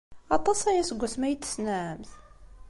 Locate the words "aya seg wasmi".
0.69-1.25